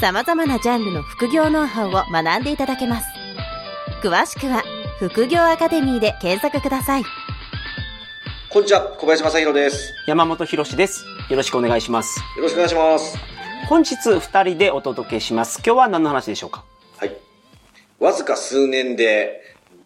[0.00, 3.08] 様々なジャンルの副業ノウハウを学んでいただけます
[4.00, 4.62] 詳しくは
[5.00, 7.04] 副業アカデミーで検索ください
[8.50, 9.92] こんにちは、小林正宏です。
[10.06, 11.04] 山本博史です。
[11.28, 12.18] よろしくお願いします。
[12.36, 13.18] よろしくお願いします。
[13.68, 15.60] 本日二人でお届けします。
[15.64, 16.64] 今日は何の話でしょうか？
[16.96, 17.14] はい。
[17.98, 19.42] わずか数年で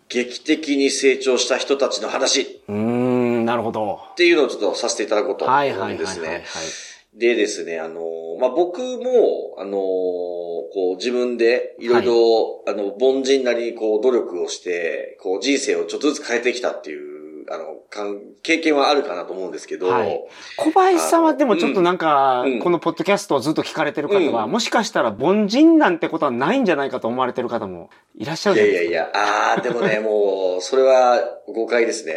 [0.09, 3.99] 劇的に成長した人たちの話うーん、なるほど。
[4.13, 6.45] っていうのをちょっとさせていただこうと思はいはいはいはい、うんですはいね。。
[7.15, 8.01] でですね、あの、
[8.43, 20.21] まあ、僕も、あの、こう自分でいろいろ、あの、凡人なりにこう努力をして、こう人生をちょっとずつ変えてきたっていう、あの、かん経験はあるかなと思うんですけど、はい
[20.57, 28.91] 小林さんはでもちょっとなんか、うんこのポッドキャストをずっと聞かれてる方は、うんもしかしたら凡人なんてことはないんじゃないかと思われてる方もいらっしゃるじゃないですか。
[28.91, 32.17] いやいやいや、ああ、でもね、もう、それは誤解ですね。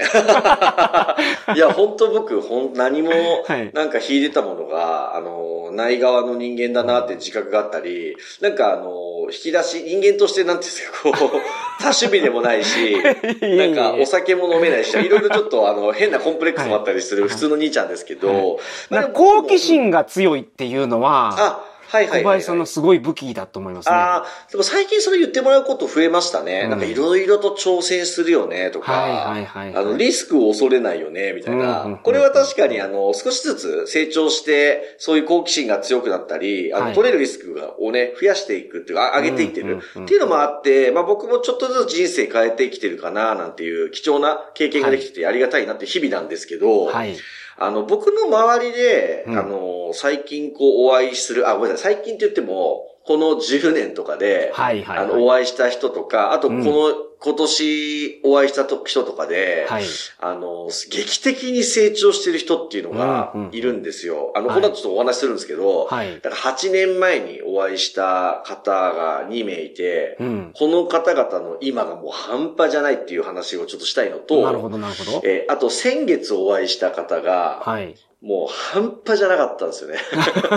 [1.56, 3.12] いや、本当僕、ほん、何も
[3.48, 11.42] はい、なんか秀でたものが、あの、ない側の人間だなって自覚があったり、なんかあの、引き出し、人間としてなんていうんですか、こう、
[11.80, 12.96] 多趣味でもないし、
[13.42, 18.60] なんかお酒も飲めないし、いろいろちょっとあの、変なコンプレックスもあったりする普通の兄ちゃんですけど、
[18.90, 21.60] まあなんか好奇心が強いっていうのは、あ、
[21.96, 23.96] はいはいはい、小林さんのすごい武器だと思いますね。
[23.96, 26.62] ああ、でも最近それ言ってもらうこと増えましたね。
[26.66, 31.82] うんなんかいろいろと挑戦するよね、とか、はいはいはいはいあの、リスクを恐れないよね、みたいな。
[31.82, 47.16] うんうんうんこれは確かにあの、少しずつ成長して、そういう好奇心が強くなったり、あの、はい取れるリスクをね、増やしていくっていうか、あ上げていってる、っていうのもあって、まあ僕もちょっとずつ人生変えてきてるかな、なんていう貴重な経験ができててありがたいなって日々なんですけど、はい。
[47.58, 49.38] あの、僕の周りで、うん。
[49.38, 55.06] あの、最近こうお会いする、あ、ごめんなさい、最近って言っても、この10年とかで、はいはいはい。
[55.06, 59.86] あの、お会いした人とか、あとこうんの、今年お会いしたと人とかで、はい。
[60.20, 64.32] あの、劇的に成長してる人っていうのがうんうんいるんですよ。
[64.36, 66.22] あの、はいこの後ちょっとお話しするんですけど、はい。
[66.22, 70.52] だから8年前にお会いした方が2名いて、うん。
[70.54, 75.22] この方々の今がもう半端じゃないっていう話をちょっとしたいのと、なるほどなるほど。
[75.26, 77.96] えーあと先月お会いした方が、はい。
[78.22, 79.98] もう半端じゃなかったんですよね。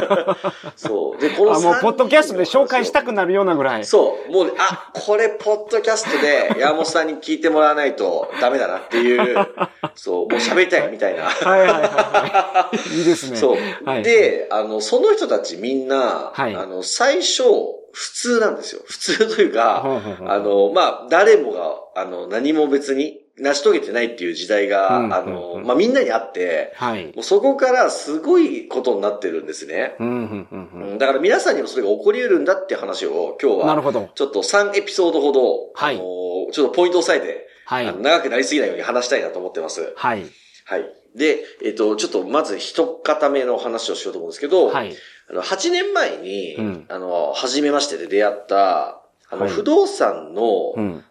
[0.77, 1.21] そう。
[1.21, 3.85] で、このあ、もう、ポッドキャストで紹介したくくなるようなぐらい。
[3.85, 4.33] そう。
[4.33, 9.37] もうね、あ、これ、ポッドキャストで山本さんに聞いてもらわないとダメだなっていう、
[9.95, 11.25] そう、もう喋りたいみたいな。
[11.25, 12.99] はいはいはいはい。
[12.99, 13.37] いいですね。
[13.37, 13.57] そう。
[13.85, 17.43] はい、で、あの、その人たちみんな、はいあの、最初、
[17.93, 18.83] 普通なんですよ。
[18.85, 19.83] 普通というか、
[20.27, 27.07] あの、まあ、誰もが、あの、何も別に成し遂げてないっていう時代が、うんあの、うんまあ、みんなにあって、はい。
[27.07, 29.97] もうそこからすごいことになってるんですね。
[29.99, 30.71] うん、うん、うん、う。
[30.75, 34.11] うんんだから皆さんにもそれが起こり得るんだって話を今日は、なるほど。
[34.15, 36.05] ちょっと3エピソードほど、はいあの
[36.51, 38.01] ちょっとポイントを押さえて、はいあの。
[38.01, 39.93] 長くなりすぎないように話したいなと思ってます。
[39.97, 40.25] はい。
[40.65, 40.85] はい。
[41.15, 44.95] で、えっ、と、ちょっとまず一方目の話をしようと思うんですけど、はい。
[45.31, 51.05] あの8年前に、うんあの、初めましてで出会った、あの、はい不動産の、うん。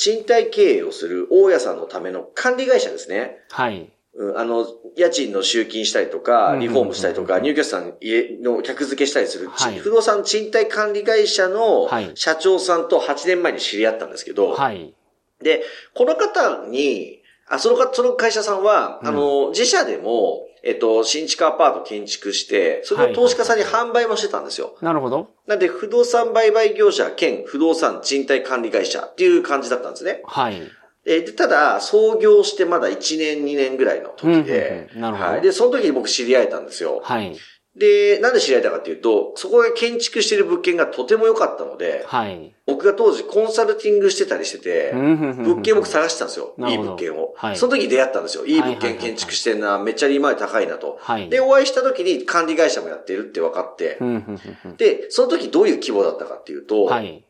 [0.00, 3.38] えー賃貸経営をする大家さんのための管理会社ですね。
[3.50, 3.90] はい。
[4.14, 4.66] うん、あの、
[4.96, 14.94] 家賃の集金したりとか、うんリフォームしたりとか、入居者さん家の客付けしたりする、ちはい不動産賃貸管理会社のはい社長さんと8年前に知り合ったんですけど、はい。
[15.42, 15.62] で、
[15.94, 24.76] この方に、あ、そのか、その会社さんは、うんあの、自社でも、えっと、新築アパート建築して、それを投資家さんに販売もしてたんですよ。
[24.82, 25.30] なるほど。
[25.46, 30.22] なんで、不動産売買業者兼不動産賃貸管理会社っていう感じだったんですね。
[30.24, 30.60] はい。
[31.06, 35.40] えーでただ、創業してまだ1年、2年ぐらいの時で、うんうんうんなるほどはい。
[35.40, 37.00] で、その時に僕知り合えたんですよ。
[37.02, 37.34] はい。
[37.76, 42.52] で、なんで知り合えたかっていうと、そこが建築してる物件がとても良かったので、はい。
[42.66, 46.54] 僕が当時コンサルティングしてたりしてて、物物件僕探してたんですよ。
[46.58, 47.32] いない物件を。
[47.36, 48.44] はいその時に出会ったんですよ。
[48.44, 50.98] いい物件建築してんな、めっちゃ利回り高いなと。
[51.00, 51.28] はい。
[51.28, 53.98] で、お会いした時に管理会社もやってるって分かって
[54.76, 56.88] で、その時どういう規模だったかっていうと、うん。
[56.88, 57.24] はい。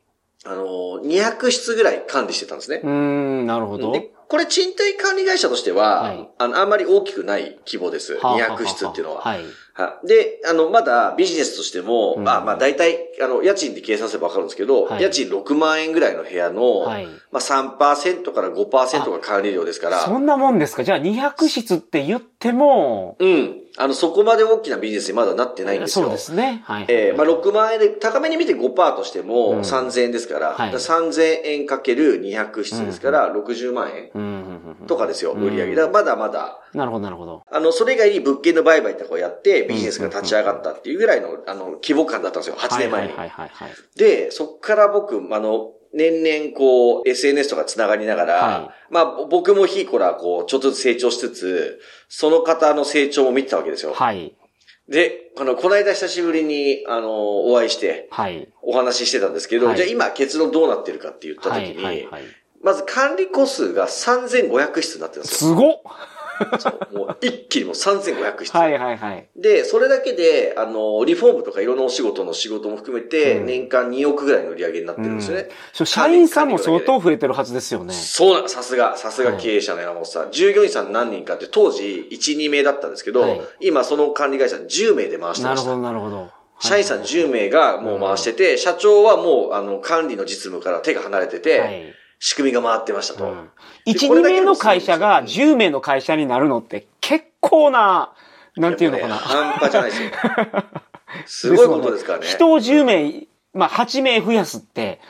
[0.45, 0.65] あの、
[1.05, 2.87] 200室ぐらい管理してたんですねう。
[2.87, 3.93] ーん、なるほど。
[3.93, 8.15] で、これ賃貸管理会社としては、はいあの、あんまり大きくない規模です。
[8.15, 9.23] はあはあはあ200室っていうのは。
[9.23, 9.41] はい。
[9.75, 17.06] はで、あの、まだビジネスとしても、うんまあまあ大体、あの、家賃で計算すればわかるんですけど、はい家賃6万円ぐらいの部屋の、はい。
[17.32, 20.85] まあ3%から5%が管理料ですから、そんなもんですか？
[20.85, 23.60] じゃあ200室って言っても、うん。
[23.77, 26.07] あの、そこまで大きなビジネスにまだなってないんですよ。
[26.07, 26.63] そうですね。
[26.65, 26.87] はい。
[26.89, 35.75] えーまあ、6万円で、高めに見て5%としてうんも3000円ですから、はいだから3000円かける200室ですから、60万円うんうんうんうんとかですよ、うん売り上げ。
[35.77, 37.43] だまだまだ、なるほど、なるほど。
[37.51, 43.13] あの、それ以外に物件の売買とかをやって、ビジネスが立ち上がったっていうぐらいの、あの、規模感だったんですよ、8年前に。
[43.13, 43.71] はいはいはいはい。
[43.97, 53.93] で、そっから僕、あの、年々こう、SNS とか繋がりながら、はまあ、僕もヒーコラ、こう、ちょっとずつ成長しつつ、その方の成長も見てたわけですよ。
[53.95, 54.35] はい。
[54.89, 58.49] で、この、この間久しぶりに、あの、お会いして、はい。
[58.63, 61.75] お話ししてたんですけど、はいじゃあ今結論どうなってるかって言ったはい。
[61.75, 62.07] 時に、はい。
[62.07, 62.23] はい。
[62.63, 65.51] まず管理個数が3500室になってるんですよ。
[65.51, 65.81] すごっ
[66.93, 68.57] もう一気にもう3500室。
[68.57, 69.29] はいはいはい。
[69.37, 75.49] で、それだけで、あの、リフォームとかいろんなお仕事の仕事も含めて、うん年間2億ぐらいの売り上げになってるんですよね。
[75.73, 77.93] そう社員さんも相当増えてるはずですよね。
[77.95, 80.31] そうな、さすが、さすが経営者の山本さん。
[80.31, 85.77] 従業員さん何人かって当時1、2名だったんですけど、はい今その管理会社10名で回してました。
[85.77, 86.31] なるほど、なるほど。
[86.61, 91.95] 社員さん10名がもう回してて、社長はもうあの管理の実務から手が離れてて、はい。
[92.21, 93.25] 仕組みが回ってましたと。
[93.25, 93.51] うん
[93.87, 98.13] 1、2名の会社が10名の会社になるのって結構な、
[98.57, 99.15] なんていうのかな。
[99.17, 100.11] ね半端じゃないですよ。
[101.27, 102.27] すごいことですからね。
[102.27, 105.01] 人を10名、まあ8名増やすって、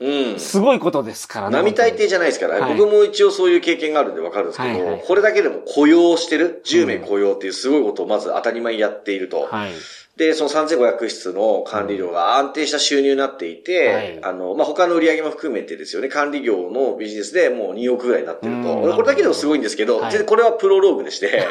[0.00, 0.38] うん。
[0.38, 1.56] すごいことですからね。
[1.56, 9.48] 並大抵じゃないですから、はい僕も一応そういう経験があるんでわかるんですけど、はいはいこれだけでも雇用してる、10名雇用っていうすごいことをまず当たり前にやっていると。
[9.50, 9.72] はい。
[10.18, 18.80] で、その3500室の管理料が安定した収入になっていて、はいあの、まあ、他の売り上げも含めてですよね、管理業のビジネスでもう2億ぐらいになってると。
[18.82, 21.46] うんこれだけでもすごいんですけど、はいこれはプロローグでして、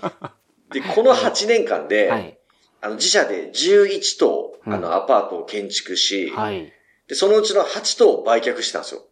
[0.72, 2.38] で、この8年間で、はい。
[2.80, 6.72] あの、自社で11棟、うんあの、アパートを建築し、はい。
[7.08, 9.02] で、そのうちの8棟を売却したんですよ。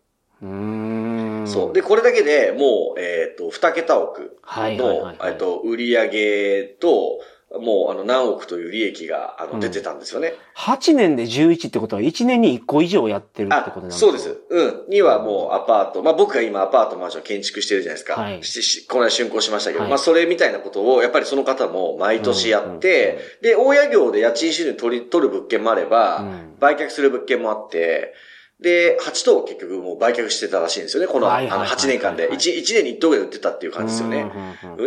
[0.43, 1.47] うーん。
[1.47, 1.73] そう。
[1.75, 7.21] で、これだけでもう、えっ、と、2桁億はいはいのはい、はいえっと、売上と、
[7.61, 10.35] もう、あの、何億という利益が、あの、うん出てたんですよね。
[10.57, 14.39] 8年で11ってことは1年に1個以上やってるってあことなん、ですかそうです。
[14.49, 14.85] うん。
[14.89, 16.03] にはもうアパート。
[16.03, 18.21] まあ僕が今アパートマンション建築してるじゃないですか。
[18.21, 28.15] はいししこの間竣工しましたけど、はいまあそれみたいなことを、やっぱりその方も毎年やって、で、大家業で家賃収入取り、取る物件もあれば、うん売却する物件もあって、
[28.61, 31.09] で、8棟結局もう売却してたらしいんですよね。
[31.09, 32.31] この、あのはいはいはいはい8年間で。
[32.31, 34.31] 1, 1年に1棟ぐらい売ってたっていう感じですよね。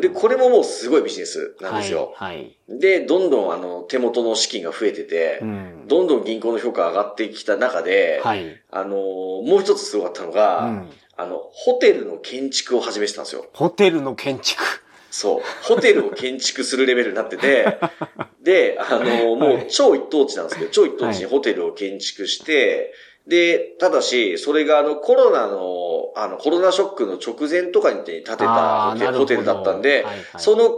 [0.02, 2.14] で、これももうすごいビジネスなんですよ。
[2.16, 2.36] はい。
[2.38, 8.62] はいで、どんどんあの、手元の資金が増えてて、うんどんどん銀行の評価が上がってきた中で、はい。
[8.70, 13.46] あのーもう一つすごかったのが、うんあの、ホテルの建築を始めてたんですよ。
[13.54, 14.64] ホテルの建築。
[15.12, 15.42] そう。
[15.64, 17.80] ホテルを建築するレベルになってて、
[18.42, 22.94] で、あのーもう超一等地なんですけど、超一等地にホテルを建築して、
[23.28, 30.70] で、ただし、それがあのコロナの、あのコロナショックの直前とかに建てたホテルだったんで、はいはいその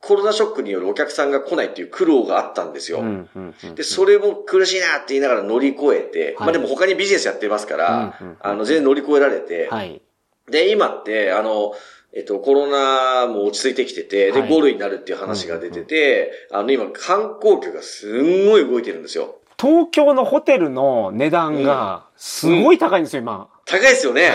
[0.00, 3.00] コロナショックによるお客さんが来ないっていう苦労があったんですよ。
[3.00, 10.00] うんうんうんで、それも苦しいなって言いながら乗り越えて、はいまあでも他にビジネスやってますから、うんうんうんあの、全然乗り越えられて、はい。
[10.48, 11.72] で、今って、あの、
[12.14, 19.37] えっと、コロナも落ち着いてきてて、で、はい5類になるっていう話が出てて、あの、今、観光客がすんごい動いてるんですよ。
[19.60, 23.48] 東京のホテルの値段がすごい高いんですよ、今。
[23.66, 24.32] 高いですよね。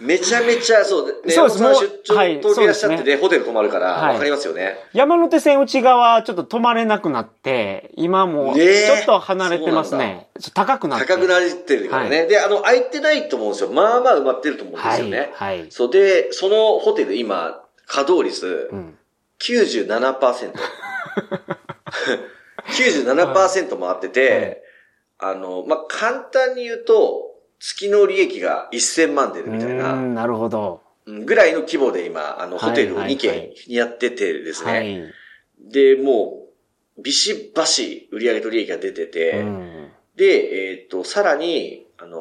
[0.00, 4.78] めちゃめちゃ、そう、 ね、そうです山本さんもう出張、はい東京いらっしゃってね、ホテル泊まるから、はいわかりますよね。
[4.92, 10.28] 山手線内側ちょっと泊まれなくなって、今もうちょっと離れてますね。
[10.54, 11.06] 高くなって。
[11.06, 12.26] 高くなってるからね。
[12.26, 13.70] で、あの、空いてないと思うんですよ。
[13.70, 15.32] まあまあ埋まってると思うんですよね。
[15.34, 15.58] はい。
[15.60, 15.66] はい。
[15.70, 18.98] そう、で、そのホテル今、稼働率うん。
[19.40, 20.52] 97%。
[22.66, 24.62] 97%回ってて、
[25.18, 30.82] あの、まあ、簡単に言うと、月の利益が1000万出るみたいうな、ん、なるほど。
[31.06, 34.72] うんぐらいの規模で今、あの、はいホテルを2はいは軒いやっててですね。
[34.72, 35.12] はい。
[35.70, 36.46] で、も
[36.98, 42.20] う、ビシバシ売上と利益が出てて、うんで、えっ、と、さらに、あの、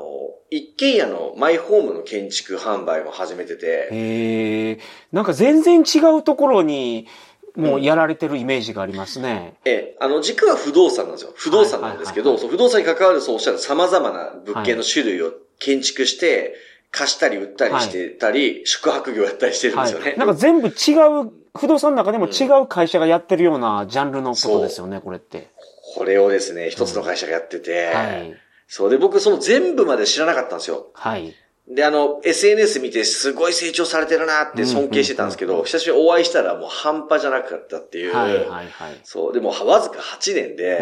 [0.49, 4.79] 一軒家のマイホームの建築販売も始めてて、へえ、
[5.11, 7.07] なんか全然違うところに、
[7.55, 9.55] もうやられてるイメージがありますね。
[9.65, 11.33] ええ、あの、軸は不動産なんですよ。
[11.35, 16.55] 不動産なんですけど、はいはいそう不動産に関わるそうおっしゃる様々な物件の種類を建築して、
[16.91, 20.05] 貸したり売ったりしてたり、宿泊業やったりしてるんですよね。
[20.09, 20.17] はい。
[20.17, 25.49] なんか全部違う、不動産の中でも違う会社がやってるようなジャンルのことですよね、これって。
[25.95, 28.35] これをですね、一つの会社がやってて、はい。
[28.67, 30.87] そうで、僕その全部まで知らなかったんですよ。
[30.93, 31.35] はい。
[31.67, 38.15] で、あの、SNS 見てすごい成長されてるなって尊敬してたんですけど、久しぶりにお会いしたらもう半端じゃなかったっていう。
[38.15, 38.69] はい、はい、はい。
[39.03, 40.77] そう、でもわずか8年で、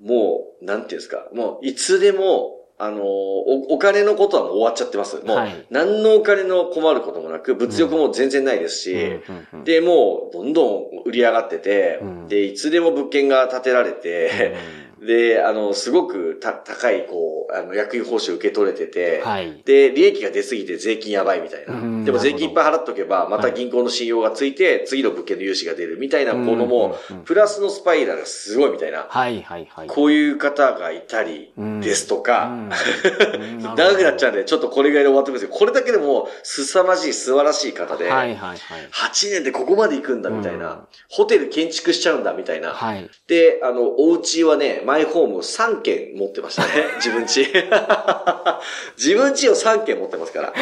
[0.00, 0.06] うん。
[0.08, 5.16] もう、なんていうんですか、もういつでも、あの、おお金のことはもう終わっちゃってます。
[5.24, 5.66] もう、はい。
[5.70, 9.20] 何のお金の困ることもなく、物欲も全然ないですし、
[9.52, 9.64] うん。
[9.64, 12.28] で、もう、どんどん売り上がってて、うん。
[12.28, 14.54] で、いつでも物件が建てられて、
[15.02, 19.62] で、あの、すごくた高い、こう、あの、役員報酬受け取れてて、はい。
[19.64, 21.74] で、利益が出すぎて税金やばいみたいな。
[21.74, 29.06] うんでも税金いっぱいな払っとけば、また銀行の信用がついて、次の物件の融資が出るみたいなものもプラスのスパイラルがすごいみたいな。
[29.08, 29.86] はいはいはい。
[29.88, 31.52] こういう方がいたり
[31.82, 32.68] ですとか、うん
[33.76, 38.58] 長くなっちゃうんで、ちょっとこれぐらいで終わってくるんですけど、これだけでも、凄まじい、素晴らしい方で、はいはいはい。
[38.92, 40.78] 8年でここまで行くんだみたいな、うん
[41.10, 42.70] ホテル建築しちゃうんだみたいな。
[42.70, 43.08] はい。
[43.28, 46.68] で、あの、お家はね、マイホーム3軒持ってましたね。
[46.96, 47.44] 自分家。
[48.96, 50.54] 自分家を3軒持ってますから。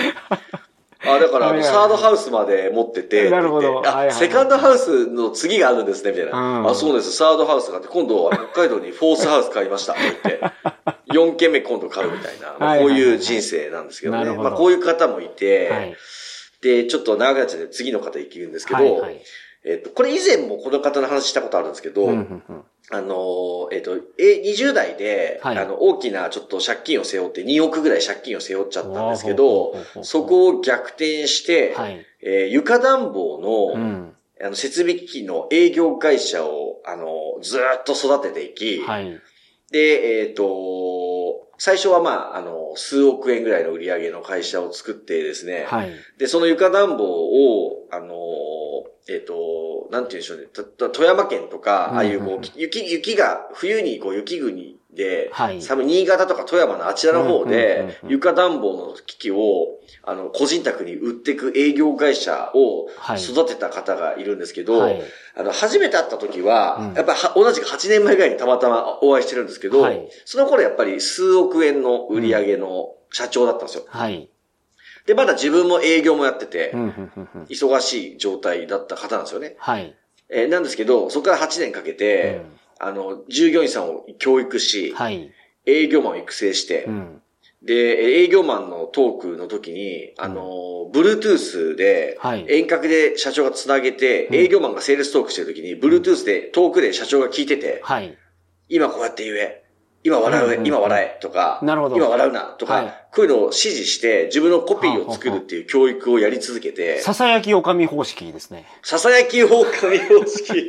[1.04, 6.36] あ、だから、サードハウスまで持ってて、なるほどあ、セカンドハウスの次があるんですね、みたいな。
[6.36, 10.40] うんあ、そうです、サードハウスがあって、今度は北海道にフォースハウス買いました、って言って。
[11.12, 14.24] 4軒目今度買うみたいな、まあこういう人生なんですけどね。
[14.32, 15.96] まあこういう方もいて、はい。
[16.62, 19.06] で、ちょっと長くなっちゃって次の方行くんですけど。
[19.68, 32.06] えっと、これ以前もこの方の話したことあるんですけど、うんうんうんあの、えっと、え、20代で、はいあの、大きなちょっと借金を背負って、2億ぐらい借金を背負っちゃったんですけどそこを逆転して、はい。
[32.22, 33.38] えー床暖房
[33.74, 34.12] の、うん。
[34.40, 39.20] あの、設備機器の営業会社を、あの、ずーっと育てていき、はい。
[39.70, 45.92] で、えっ、と、最初はまあ、あの、数億円ぐらいの売り上げの会社を作ってですね、はい。
[46.18, 48.14] で、その床暖房を、あの、
[49.08, 50.46] えっ、と、なんて言うんでしょうね。
[50.52, 65.00] たた富山県とか、ああいうこう、雪、雪が、冬にこう雪国で、はい寒い新潟とか富山のあちらの方でう、ん床暖房の機器を、あの、個人宅に売っていく営業会社をはい育てた方がいるんですけど、はい。
[65.36, 73.84] あの、初めて会った時は、うんやっぱ同じく8年前ぐらいにたまたまお会いしてるんですけど、はいその頃やっぱり数億円の売り上げの社長だったんですよ。
[73.86, 74.28] はい。
[75.06, 77.42] で、まだ自分も営業もやってて、うん、うん、うん、うん。
[77.44, 79.56] 忙しい状態だった方なんですよね。
[79.58, 79.94] はい。
[80.28, 82.42] えーなんですけど、そこから8年かけて、
[82.78, 85.32] あの、従業員さんを教育し、はい。
[85.64, 87.22] 営業マンを育成して、うん。
[87.62, 92.44] で、営業マンのトークの時に、あの、Bluetooth で、はい。
[92.48, 98.16] 遠隔で社長がつなげて、うん営業マンがセールストークしてる時に、Bluetooth で、トークで社長が聞いてて、はい。
[98.68, 99.62] 今こうやって言え、
[100.06, 108.66] 今笑う、うんうんうん今笑え、とか、なるほど今笑うな、とか、はいこういうのを指示して、自分のコピーを作るっていう教育をやり続けて、ささやきおかみ方式ですね。
[108.82, 110.68] ささやき狼方式。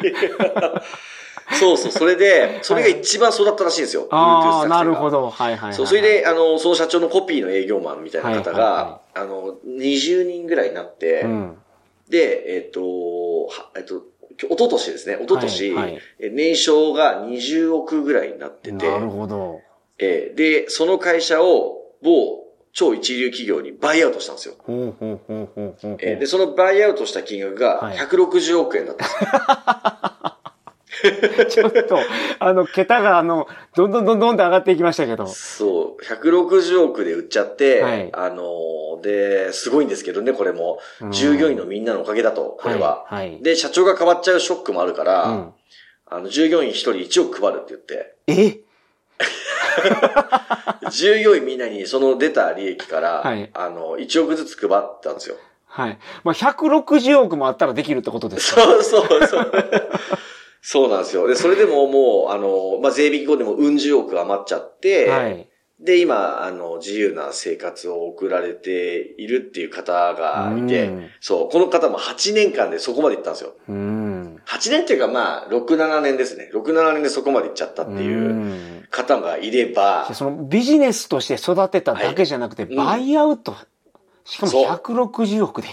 [1.59, 4.07] そうそう、それで、それが一番育ったらしいんですよ。
[4.11, 5.21] ああ、Bluetooth なるほど。
[5.23, 5.29] ど。
[5.29, 5.73] はいはいはい。
[5.73, 8.79] そう、それで、あの、その社長のコピーの営業マンみたいな方が、は
[9.15, 11.57] いはあの、20人ぐらいになって、うん。
[12.09, 12.81] で、えっ、と、
[13.47, 14.03] はえっ、と、
[14.45, 19.61] 一昨年ですね、一昨年、はいはいえ年商が20億ぐらいになってて、なるほど。
[19.99, 24.55] えーで、その会社を某超一流企業にバイアウトしたんですよ。
[25.97, 29.29] で、そのバイアウトした金額がはい160億円だったんですよ。
[31.49, 31.97] ちょっと、
[32.39, 35.27] あの、桁が、あの、どんどんどんどんって上がっていきましたけど。
[35.27, 40.79] そう、160億で売っちゃって、はいあので、すごいんですけどね、これも。
[41.11, 43.05] 従業員のみんなのおかげだと、これは。
[43.07, 43.29] はい。
[43.29, 43.43] はい。
[43.43, 45.53] で、社長が変わっちゃうショックもあるから、うん
[46.09, 48.59] あの、従業員一人1億配るって言って、え
[50.89, 55.35] 従業員みんなにその出た利益から、はいあの、1億ずつ配ったんですよ。
[55.65, 55.99] はい。
[56.23, 59.51] まあ、160億もあったらできるってことですかそうそうそう。
[60.61, 61.27] そうなんですよ。
[61.27, 65.47] で、それでももう、あの、まあ、税引き後でもうん十億余っちゃって、はい。
[65.79, 73.53] で、今、あの、自由な生活を送られているっていう方がいてうん、そう、この方も8年間でそこまで行ったんですよ。
[73.69, 74.41] うん。
[74.47, 76.49] 8年っていうかまあ、6、7年ですね。
[76.51, 83.55] 6、7年でそこまで行っちゃったっていううん方がいれば、そのビジネスとして育てただけじゃなくて、はいバイアウト。
[84.23, 85.67] しかもそう160億で。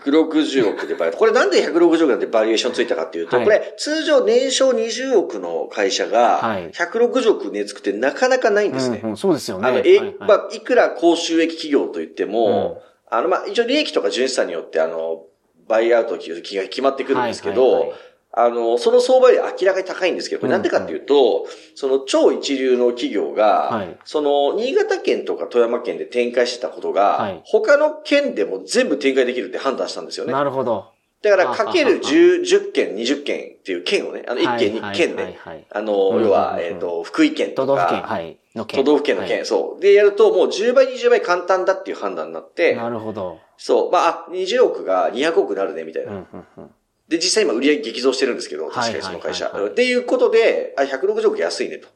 [0.00, 1.18] 160億でバイト。
[1.18, 9.00] これなんで160億なんてバリエーションついたかっていうと、はいこれ通常年商20億の会社がはい160億値つくってなかなかないんですね。
[9.02, 9.68] うんうんそうですよね。
[9.68, 15.24] あの、え、はいはいまあ、いくら高収益企業と言っても、あの、まあ、一応利益とか純資産によって、あの、
[15.68, 17.98] バイアウト金が決まってくるんですけど、はいはいはい
[18.34, 30.32] あの、その相場より明らかに高いんですけど、これなんでかっていうと、その超一流の企業が、はいその、新潟県とか富山県で展開してたことが、はい他の県でも全部展開できるって判断したんですよね。
[30.32, 30.92] なるほど。
[31.20, 35.22] だから、あかける10、10県、20県っていう県をね、あの、1県、2県ね。
[35.22, 38.36] はいはいはいあの、うん要は、うんうんえっと、福井県とか、都道府県、はい。
[38.54, 38.80] の県。
[38.84, 39.80] 都道府県の県、はそう。
[39.80, 43.38] で、やるともう10倍、20倍簡単だっていう判断になって、いなるほど。
[43.58, 46.12] そう、まあ、あ20億が200億になるね、みたいな。
[46.12, 46.70] うんうんうん
[47.12, 49.44] で、実際今売り上げ激増してるんですけど、確かにその会社。
[49.44, 51.88] はいはいはいはいっていうことで、あ、160億安いねと。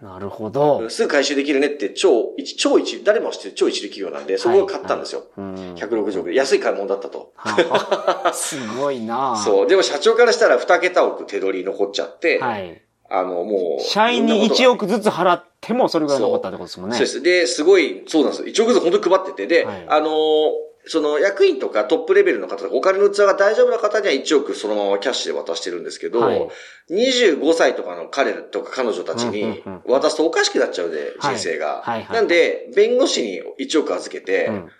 [0.00, 0.88] なるほど。
[0.88, 5.24] すぐ回収できるねって超一、超一、誰もが知ってる超一流企業なんで、そこを買ったんですよ。
[5.36, 6.34] うん160億で。
[6.34, 7.32] 安い買い物だったと。
[7.36, 9.66] はあすごいな そう。
[9.66, 12.80] でも社長からしたら2桁億手取り残っちゃって、はい。
[13.10, 13.82] あの、もう。
[13.82, 16.96] 社員に1億ずずつ払ってもそれぐらい残ったってことですもんね。
[16.96, 17.22] そうです。
[17.22, 18.48] で、すごい、そうなんですよ。
[18.48, 26.48] 1億ずつ本当に配ってて、で、はいあのーその役員とかトップレベルの方とかお金の器が大丈夫な方には1億そのままキャッシュで渡してるんですけど、はい。
[26.90, 31.36] 25歳とかの彼とか彼女たちに渡すとおかしくなっちゃうで、はい。
[31.36, 31.82] 人生が。
[31.82, 32.04] はい。
[32.04, 32.16] はい。
[32.16, 34.70] なんで、弁護士に1億預けて、うん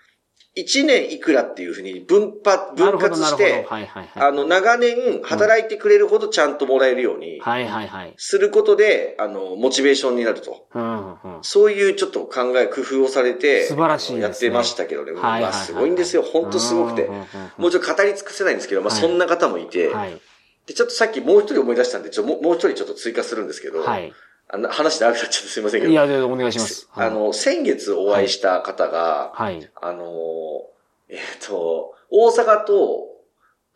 [0.57, 2.97] 1年いくらっていうふうに分発、分。
[2.97, 4.29] 割して、はいはいはい。
[4.29, 8.15] あの、長年働いてくれるほどちゃんともらえるように、はいはいはい。
[8.17, 10.69] することで、あの、モチベーションになると。
[10.75, 11.17] うんうん。
[11.43, 15.13] そういうちょっと考え、工夫をされて、素晴らしいねやってましたけどね。
[15.13, 16.23] はいはいはいまあ、すごいんですよ。
[16.23, 17.11] 本当すごくて。
[17.59, 20.21] もうちょっと語り尽くせないんですけど、まあ、はいそんな方もいて、はい。
[20.67, 24.13] で、ちょっとさっきもう一人思い出したんで、ちょもうもう一人ちょっと追加するんですけど、はい。
[24.49, 26.89] あの話長くなっちゃってすいませんけど、いや、でお願いします。
[26.95, 29.71] あの、先月お会いした方が、はい。
[29.81, 30.05] あの、
[31.09, 33.09] えっ、と、大阪と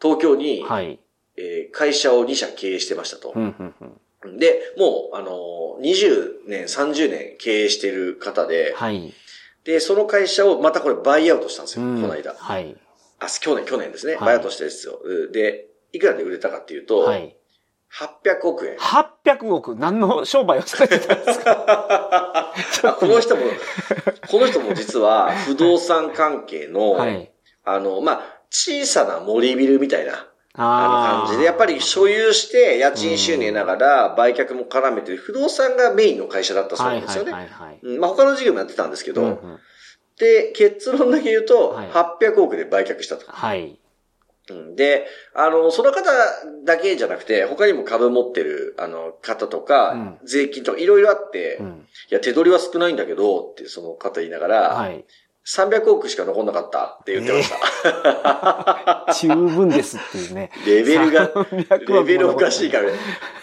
[0.00, 1.00] 東京に、はい。
[1.36, 3.38] えー会社を2社経営してましたとう。
[3.38, 4.00] んうんうん
[4.38, 9.14] で、もう、あの、20年、30年経営してる方で、はい。
[9.62, 12.34] で、その会社をまたこれバイアウトしたんですよ、うんこの間。
[12.34, 12.76] はい。
[13.20, 14.14] あ、去年、去年ですね。
[14.14, 15.00] はいバイアウトしたんですよ。
[15.02, 17.36] うんで、いくらで売れたかっていうと、はい。
[17.92, 18.76] 800億円。
[18.76, 21.66] 800億、何の商売をされてたんですか？
[21.68, 22.52] あ
[22.98, 23.42] この人も、
[24.30, 27.30] この人も実は不動産関係の、はい。
[27.64, 37.32] あの、まあ、小さな森ビルみたいな、ああの感じで、やっぱり所有して家賃収入ながら売却も絡めてる不動産がメインの会社だったそうなんですよね。
[37.98, 39.58] まあ他の事業もやってたんですけど、うんうん
[40.18, 43.24] で、結論だけ言うと、はい800億で売却したと。
[43.28, 43.78] はい。
[44.54, 46.10] うんで、あの、その方
[46.64, 55.04] だけじゃなくて、他にも株持ってる、あの、方とか、うん税金とかいろいろあって、いうんや、手取りは少ないんだけど、ってその方言いながら、はい。
[55.46, 59.12] 300億しか残んなかったって言ってました。
[59.18, 60.50] 十分ですっていうね。
[60.66, 62.92] レベルが、300億レベルおかしいからね。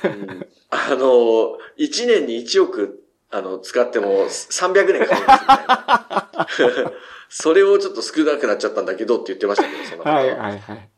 [0.04, 6.92] うんあの、1年に1億、あの、使っても300年かかるんですよね。
[7.30, 10.16] それをちょっと少なくなっちゃったんだけどって言ってましたけど、その方は。
[10.16, 10.90] はいはいはい。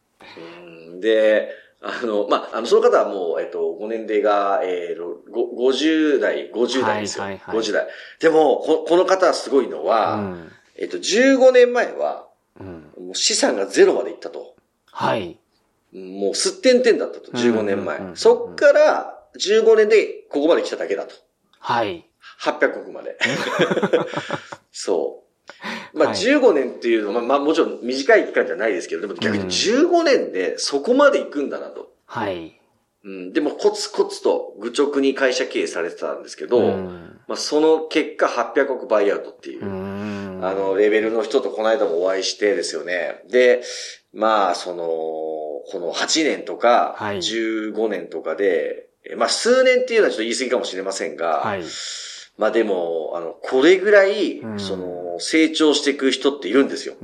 [0.97, 1.49] うんで、
[1.81, 7.23] あの、まあ、あの、その方はもう、えっと、ご年齢が、えー、ろご50代、50代ですよ。
[7.23, 7.87] はいはいはい50代。
[8.19, 12.27] でもこ、この方はすごいのは、うんえっと、15年前は、
[12.59, 14.55] うんもう資産がゼロまでいったと。
[14.91, 15.37] はい。
[15.93, 18.13] もうすってんてんだったと、15年前うんうんうんう。
[18.13, 21.13] んそっから、15年でここまで来ただけだと。
[21.59, 22.05] はい。
[22.41, 23.17] 800億まで。
[24.71, 25.26] そう。
[25.93, 31.91] まあ、はい15年っていうのは、まあ、もちろん短い期間じゃないですけど、でも逆にうん15年でそこまで行くんだなと。
[32.05, 32.59] はい。
[33.03, 43.23] うん、でもコツコツと愚直に会社経営されてたんですけど、うんまあ、その結果800億バイアウトっていう、うんあの、レベルの人とこの間もお会いしてですよね。
[43.29, 43.63] で、
[44.13, 51.63] まあ、その、この8年とか、はい15年とかで、えまあ、数年っていうのはちょっと言い過ぎかもしれませんが、はい。
[52.37, 56.95] まあでも、あの、これぐらい、うんその、成長していく人っているんですよ。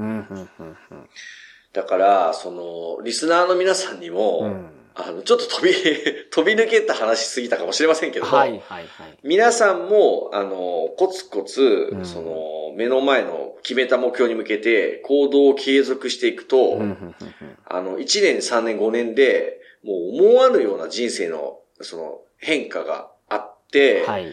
[1.74, 5.74] だから、その、リスナーの皆さんにも、うんあの、ちょっと飛び、
[6.30, 8.88] 飛び抜けた話しすぎたかもしれませんけど、はいはいはい。
[9.24, 16.80] 皆さんも、あの、コツコツ、うんその、目の前の決めた目標に向けて行動を継続していくと、
[17.66, 24.28] あの、1年、3年、5年で、もう思わぬような人生の、その、変化があって、うんはい。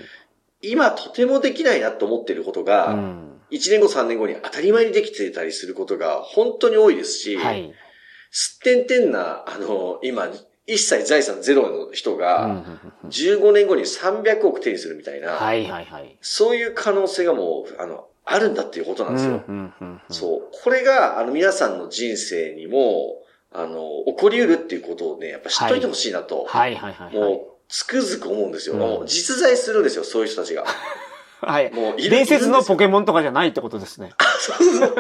[0.63, 7.73] 今とてもできないなと思っていることが、うん1年後、3年後に当たり前にできてたりすることが本当に多いですし、はい。
[8.31, 10.29] すってんてんな、あの、今、
[10.67, 16.17] 一切財産ゼロの人が、うんうん15年後に300億手にするみたいな、はいはいはい。
[16.21, 19.43] そういう可能性がもう、あの、あるんだっていうことなんですよ。
[20.11, 20.43] そう。
[20.63, 23.17] これが、あの、皆さんの人生にも、
[23.53, 27.15] あの、起こり得るっていうことをね、やっぱ知っといてほしいなと、はいはいはいはい。
[27.17, 28.75] もう、つくづく思うんですよ。
[28.75, 30.65] うんもう実在するんですよ、そういう人たちが。
[31.41, 31.73] はい。
[31.73, 34.11] もう伝説のポいケモンとかじゃないってことですね。
[34.39, 34.95] そうそう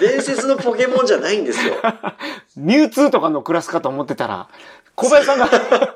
[0.00, 1.74] 伝説のポケモンじゃないんですよ。
[2.56, 4.48] ミュウツーとかのクラスかと思ってたら、
[4.94, 5.48] 小林さんが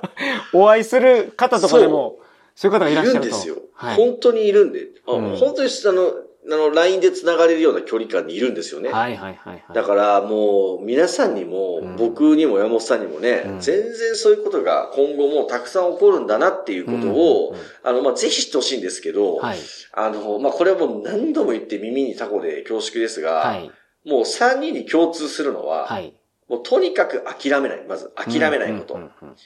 [0.52, 2.18] お会いする方とかでも、
[2.54, 3.24] そういう方がいいらっしゃると。
[3.24, 3.56] るんですよ。
[3.74, 3.96] はい。
[3.96, 4.86] 本当にいるんで。
[5.06, 6.12] あうん本当に、あの、
[6.46, 8.90] あの、LINE で繋がれるような距離感にいるんですよね。
[8.90, 9.74] はいはいはいはい。
[9.74, 19.58] だからもう、皆さんにも、うん僕にも山本さんにもね、うん全然そういうことが今後もたくさん起こるんだなっていうことを、うんうんうんあの、まあ、ぜひ知ってほしいんですけど、はい。
[19.92, 23.70] あの、まあ、これはもう何度も言って耳にタコで恐縮ですが、はい。
[24.06, 26.14] もう3人に共通するのは、はい。
[26.48, 27.84] もうとにかく諦めない。
[27.88, 28.94] まず、諦めないこと。
[28.94, 29.36] うんうんうんうん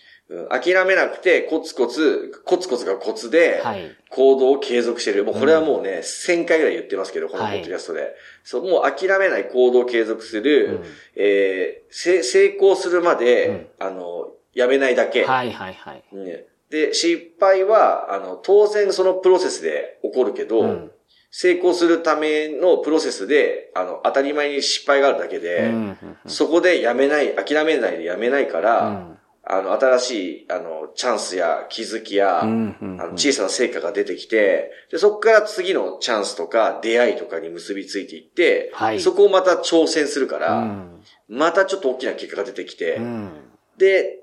[0.50, 3.96] 諦めなくて、コツコツ、コツコツがコツで、はい。
[4.10, 5.24] 行動を継続してる。
[5.24, 8.14] もうこれはもうね、1000回ぐらい言ってますけど、このポはいッドキャストで。
[8.44, 10.84] そう、もう諦めない行動を継続する、うん
[11.16, 15.24] えーせ成功するまで、あの、やめないだけ。
[15.24, 16.04] はいはいはい。
[16.12, 20.90] ねで、失敗は、あの、当然そのプロセスで起こるけど、うん
[21.30, 29.18] 成功するためのプロセスで、あの、当たり前に失敗があるだけで、うんうんそこでやめない、諦めないでやめないから、うん
[29.50, 30.10] あの、新し
[30.42, 43.30] い、あの、チャンスや気づきや、あの小さな成果が出てきて、で、そこから次のチャンスとか出会いとかに結びついていって、はいそこをまた挑戦するから、うんまたちょっと大きな結果が出てきて、うん
[43.78, 44.18] で、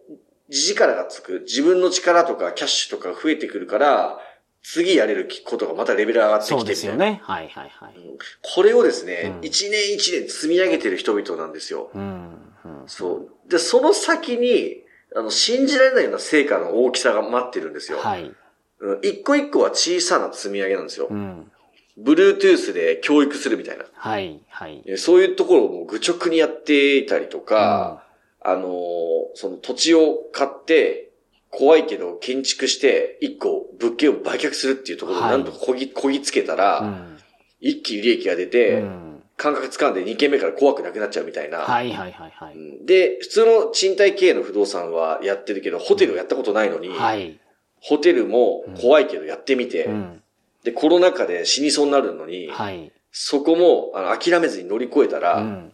[0.50, 4.20] 力がつく、自分の力とかキャッシュとかが増えてくるから、
[4.62, 6.96] 次やれることがまたレベル上がってきてそうですよ。
[6.96, 7.22] ね。
[7.24, 7.96] はいはいはい。
[8.42, 11.90] これをですね、うん一年一年積み上げてる人々なんですよ。
[11.96, 12.02] うん
[12.64, 13.50] うんそう。
[13.50, 14.85] で、その先に、
[15.16, 18.00] あの、信じられないような成果の大きさが待ってるんですよ。
[18.00, 18.24] はい。
[18.24, 18.36] うん
[19.02, 21.14] 一個一個は小さな積み上げなんですよう。
[21.16, 21.52] ん。
[21.98, 23.86] Bluetooth で教育するみたいな。
[23.94, 24.84] はいはい。
[24.86, 28.04] えそういうところをもう愚直にやっていたりとか、
[28.42, 28.76] あのー
[29.38, 31.12] その土地を買って、
[31.50, 37.12] 怖いけど建築して、一個物件を売却するっていうところではいなんとかこぎ、こぎつけたら、うん
[37.62, 39.05] 一気に利益が出うて、ん
[39.38, 41.60] 感覚つかんで2軒目から怖くなくなっちゃうみたいな。
[41.60, 42.56] はいはいはいはい。
[42.56, 47.40] うんで、普通の賃貸経営の不動産はやってるけど、ホテルをやったことないのに、はい。
[47.82, 50.22] ホテルも怖いけどやってみて、うん
[50.64, 52.92] で、コロナ禍で死にそうになるのに、はい。
[53.12, 55.72] そこもあの諦めずに乗り越えたら、うん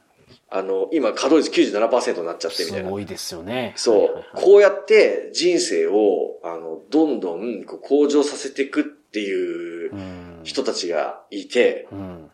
[0.54, 2.88] あの、今稼働率97%になっちゃってみたいな。
[2.88, 3.74] すごいですよね。
[3.78, 12.32] そう、はいはいはいこうやって人生を、あの、どんどんこう向上させていくっていううん人たちがいて、うん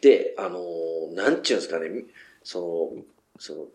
[0.00, 0.60] で、あの、
[1.12, 1.88] なんちゅうんですかね、
[2.42, 3.02] その、
[3.38, 3.66] その、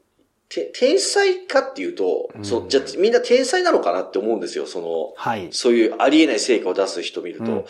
[0.54, 5.50] て天才かっていうと、うんそう、じゃあみんな天才なのかなって思うんですよ、その、はい。
[5.52, 7.46] そういうありえない成果を出す人を見ると。
[7.46, 7.64] うんうんうん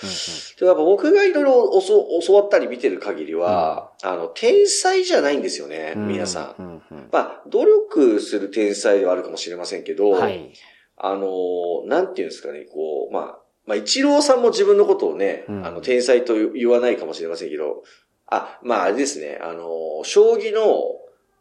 [0.60, 6.62] でやっぱ僕がいろいろ教教わったり見てる限りは、あの、天才じゃないんですよね、うん皆さん。
[6.62, 10.52] うんうんまあ、努力する天才ではあるかもしれませんけど、はい。
[10.98, 17.84] あの、なんていうんですかね、こう、まあ、まあ、一郎さんも自分のことをね、うんあの、天才と言わないかもしれませんけど、
[18.28, 20.96] あ、まあ、あれですね、あの、将棋の、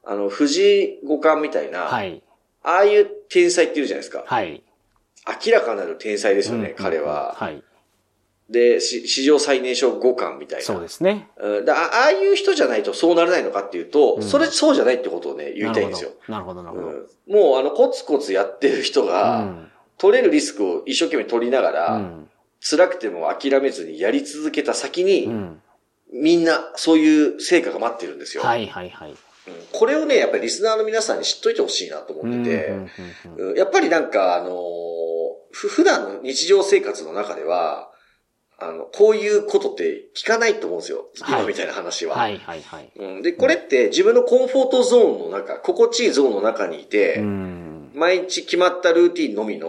[0.05, 2.23] あの、藤井五冠みたいな、はい。
[2.63, 4.25] ああいう天才っているじゃないですか。
[4.27, 4.63] はい。
[5.47, 7.35] 明らかなる天才ですよね、うん彼は。
[7.37, 7.63] はい。
[8.51, 10.65] で、し史上最年少五冠みたいな。
[10.65, 11.29] そうですね。
[11.39, 16.11] うんだあああいう人じゃないとそうならないのかっていうと、うんそれそうじゃないってことをね、言いたいんですよ。
[16.29, 16.89] なるほど、なるほど。
[16.89, 19.07] うんもうあの、コツコツやってる人。
[19.07, 19.49] が、
[19.97, 22.29] 取れるリスクを一生懸命取りながら、うん。
[22.61, 25.63] 辛くても諦めずにやり続けた先に、うん。
[26.13, 28.43] みんなそういう成果が待ってるんですよ。
[28.43, 29.11] はいはいはい。
[29.11, 29.17] うん
[29.73, 34.55] これをね、やっぱりリスナーの皆さんに知っといてほしいなと思ってて、やっぱりなんか、あの
[35.51, 37.91] 普段の日常生活の中では、
[38.59, 41.07] あの、こういうことって聞かないと思うんですよ。
[41.21, 42.17] はい今みたいな話は。
[42.17, 42.93] はいはいはい。
[42.97, 47.91] うん、で、これって自分のコンフォートゾーンの中、心地いいゾーンの中にいて、うん。
[47.95, 49.69] 毎日決まったルーティンのみの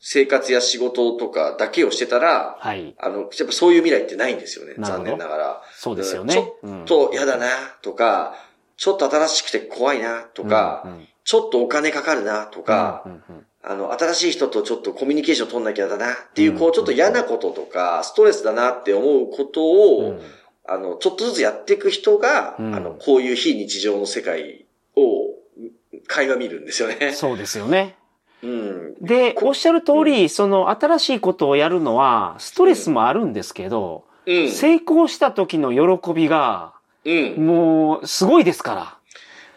[0.00, 2.94] 生活や仕事とかだけをしてたら、はい。
[2.98, 4.74] あの、やっぱそういう未来ってないんですよね。
[4.78, 5.62] 残念ながら。
[5.72, 6.34] そうですよね。
[6.34, 7.46] ちょっと嫌だな
[7.82, 8.34] とか、
[8.76, 20.20] ちょっと新しくて怖いなとか、うんうんちょっとお金かかるなとか、うんうんあの、新しい人とちょっとコミュニケーション取んなきゃだなっていう、うんこう、ちょっと嫌なこととか、ストレスだなって思うことを、うん
[20.66, 24.64] あの、ちょっとずつやっていく人が、うんあの、こういう非日常の世界
[24.96, 25.34] を、
[26.06, 27.12] 会話見るんですよね。
[27.12, 27.97] そうですよね。
[28.42, 28.94] うん。
[29.00, 34.50] で、おっしゃる通り、その新しいことをやるのは、ストレスもあるんですけど、うん。
[34.50, 36.72] 成功した時の喜びが、
[37.04, 37.46] うん。
[37.46, 38.98] もう、すごいですか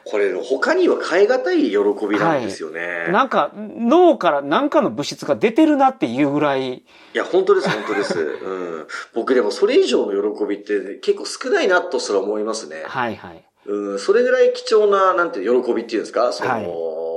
[0.04, 3.06] これ、他には変え難い喜びなんですよね。
[3.08, 3.12] ら。
[3.12, 8.20] なんか、脳から何かの物質が出てるなっていうぐらい、いや、本当です、本当です。
[8.20, 8.88] うん。
[9.14, 12.84] 僕でもそれ以上の喜びって結構少ないなとすら思いますね。
[12.88, 13.46] はいはい。
[13.68, 16.32] うん、それぐらい貴重な、なんていう喜びっていうんですか？
[16.34, 16.50] その、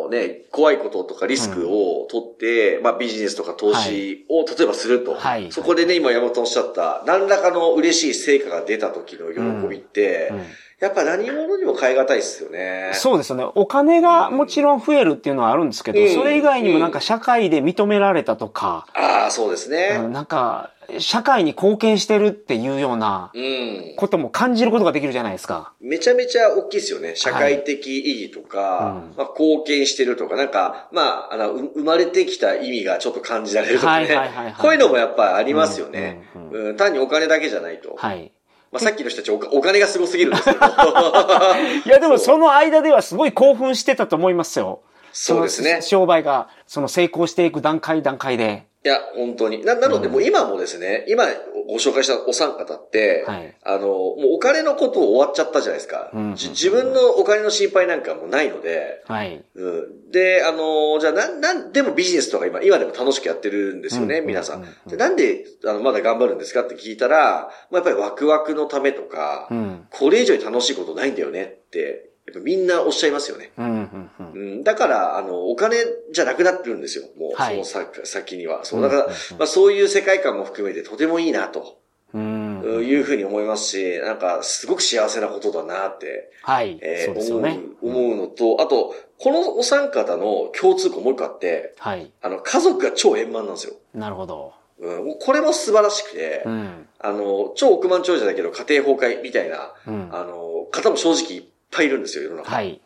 [0.08, 5.14] ね、怖いこととかリスクを取って、まあビジネスとか投資を例えばすると。
[5.14, 5.50] はい。
[5.52, 10.44] そこでね、今山本おっしゃった、何らかの嬉しい成果が出た時の喜びって、うん
[10.84, 12.90] やっぱ何者にも変え難いですよね。
[12.92, 13.46] そうですよね。
[13.54, 19.98] お金がもちろん増えるっていうのはあるんですけど、うんそれ以外にもなんか社会で認められたとか、ああ、そうですね。
[20.04, 23.94] うんなんか、社会に貢献してるっていうようなうん。
[23.96, 25.72] ことも感じることができるじゃないですか。
[25.80, 27.16] めちゃめちゃ大きいですよね。
[27.16, 34.06] 社会的意義とか、うんまあ、貢献してるとか、なんか、まあ、あの、う生まれてきた意味がちょっと感じられるとかね。
[34.06, 36.28] はいはいはいはいこういうのもやっぱりありますよね。
[36.34, 37.94] ううんん単にお金だけじゃないと。
[37.96, 38.30] はい。
[38.74, 40.58] まあ、さっきの人たちおお金がすごすぎるんですけど。
[41.86, 44.80] いやでもその間ではすごい興奮してたと思いますよ。
[45.12, 48.66] そうですねの商売が、その成功していく段階段階で。
[48.84, 49.64] いや、本当に。
[49.64, 51.24] な、なので、もう今もですね、今
[51.66, 56.10] ご紹介したお三方って、はいあの、もうお金のことを終わっちゃったじゃないですか。
[56.12, 59.42] うんじ自分のお金の心配なんかもうないので、はい。
[59.54, 59.68] う
[60.08, 69.86] ん、で、あの、じゃあ、なん、なんでもビジネスとか今、今でも楽しくやってるんですよね、うん皆さんでなんで、あの、まだ頑張るんですかって聞いたら、まあ、やっぱりワクワクのためとか、うん。
[69.90, 73.52] これ以上に楽しいことないんだよねって、やっぱみんなおっしゃいますよね。
[73.58, 75.76] うん、うん、だから、あの、お金
[76.12, 77.04] じゃなくなってるんですよ。
[77.18, 78.64] もう、はいその先先には。
[78.64, 79.06] そう、だから、
[79.38, 81.78] まあそういう世界観も含めてとてもいいなと
[82.14, 82.62] うん。
[82.84, 86.78] いうふうに思いますし、なんか、すごく幸せなことだなって、はい。
[86.80, 87.60] えーそうね。
[87.82, 92.10] 思う、思うのと、あと、このお三方の共通項もう一個あって、はい。
[92.22, 93.74] あの、家族が超円満なんですよ。
[93.94, 94.52] なるほど。
[94.78, 96.88] うん、これも素晴らしくて、うん。
[97.00, 100.08] あの、超億万長者だけど家庭崩壊みたいな、うん。
[100.12, 102.50] あの、方も正直ぱいいるんですよ、世の中。
[102.50, 102.80] はい。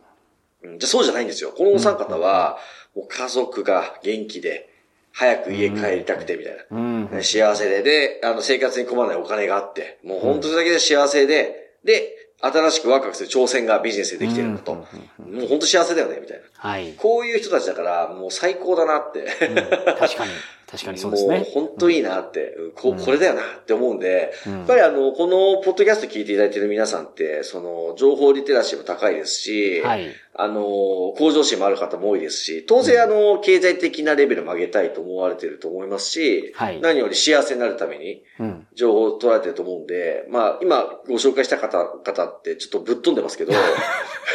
[0.63, 1.53] うんじゃあそうじゃないんですよ。
[1.57, 2.59] このお三方は、
[2.95, 4.69] もう家族が元気で、
[5.13, 6.77] 早く家帰りたくてみたいな。
[6.77, 6.81] う
[7.19, 7.23] ん。
[7.23, 14.73] 幸せで、で、あの、生活に困らないお金があって、もう本当にだけで幸せで、で、新しくワクワクする挑戦がビジネスでできてるんだと。
[14.73, 16.45] うんもう本当幸せだよね、みたいな。
[16.71, 16.95] はい。
[16.97, 19.21] こういう人たちだから、もう最高だなって。
[19.47, 19.55] うん
[19.99, 20.33] 確かに。
[20.71, 21.39] 確かにそうですね。
[21.39, 30.09] もう本当いいなって、うんここれだよなって思うんで、うんやっぱりあの、このポッドキャスト聞いていただいている皆さんって、その、情報リテラシーも高いですし、はい。
[30.35, 30.63] あの、
[31.17, 38.67] 向上心もある方も多いですし、当然あの、経済的なレベルも上げたいと思われていると思いますし、はい何より幸せになるためにうん。
[38.75, 43.53] 情報を取られてると思うんで、まあ、今ご紹介した方、方ってちょっとぶっ飛んでますけど、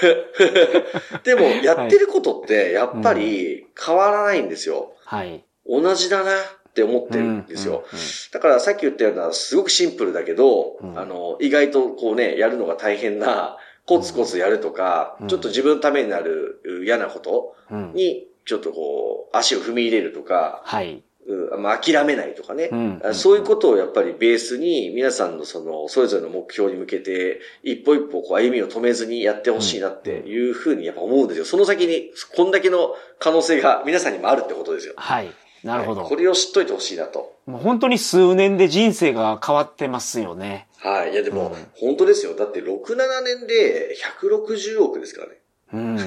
[1.24, 4.94] でも、やってることって、やっぱり変わらないんですよ。
[5.06, 5.46] はい。
[5.68, 7.86] 同じだなって思ってるんですよ。
[8.32, 17.56] だからさっき言ったような、すごくシンプルだけど、うんあの、意外とこうね、やるのが大変な、コツコツやるとか、うんちょっと自分のためになるう嫌なこと
[17.94, 21.04] に、ちょっとこう、足を踏み入れるとか、はい。
[21.26, 22.70] うまあ、諦めないとかね、
[23.14, 31.46] そういうことをやっぱりベースに、皆さんのその、それぞれの目標に向けて、一歩一歩こう歩みを止めずにやってほしいなっていうふうにやっぱ思うんですよ。
[31.46, 34.96] その先に、こんだけの可能性が皆さんにもあるってことですよ。
[34.98, 35.32] はい。
[35.64, 36.16] なるほどこ。
[36.16, 37.34] れを知っといてほしいなと。
[37.46, 40.68] もう本当に数年で人生が変わってますよね。
[40.80, 41.14] はい。
[41.14, 42.36] いやでも、うん本当ですよ。
[42.36, 45.38] だって6、7年で160億ですからね。
[45.74, 45.98] うん。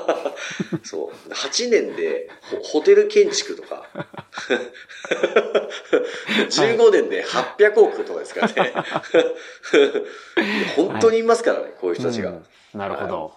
[0.82, 1.30] そう。
[1.30, 2.28] 8年で
[2.62, 3.86] ホホテル建築とか。
[6.50, 8.72] 15年で800億とかですからね。
[10.76, 12.30] 本当にいますからね、こういう人たちが。
[12.30, 13.32] うんなるほど。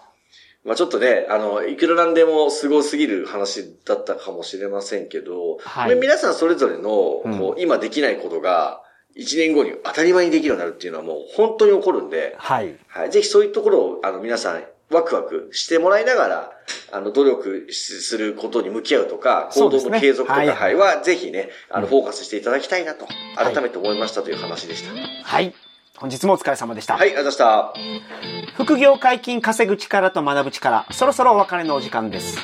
[0.64, 8.82] まあちょっとね、あの、いくらなんでも凄すぎる話だったかもしれませんけど、はい皆さんそれぞれの、うんこう今できないことが、
[9.16, 12.76] 1年後に当たり前にできるようになるっていうのはもう本当に起こるんで、はい。
[12.88, 13.10] はい。
[13.10, 16.52] ぜひそういうところを、あの、皆さん、ワクワクしてもらいながら、
[16.92, 24.92] あの、努力することに向き合うとか、行動の継続とか、はいはい、は、ぜひね、あの、うんフォーカスしていただきたいなと、改めて思いましたという話でした。
[25.24, 25.54] はい。
[25.98, 26.94] 本日もお疲れ様でした。
[26.94, 28.64] はい、ありがとうございました。
[28.64, 32.38] 副業解禁稼ぐ力と学ぶ力、そろそろお別れのお時間です。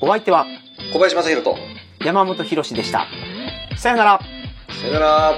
[0.00, 0.46] お相手は
[0.92, 1.56] 小林正宏と、
[2.04, 3.06] 山本博史でした。
[3.76, 4.20] さよなら。
[4.68, 5.34] さよなら。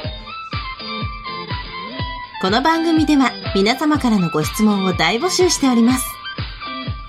[2.41, 6.05] この番組では皆様からのご質問を大募集しております。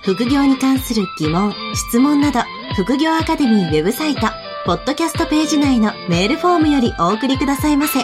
[0.03, 2.39] 副業に関する疑問、質問など、
[2.75, 4.27] 副業アカデミーウェブサイト、
[4.65, 7.99] ポッドキャストページ内のメールフォームよりお送りくださいませ。